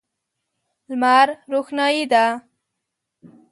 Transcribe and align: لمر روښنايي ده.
لمر 0.89 1.27
روښنايي 1.51 2.03
ده. 2.11 2.25